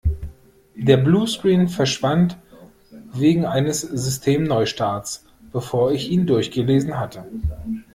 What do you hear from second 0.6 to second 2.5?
Der Bluescreen verschwand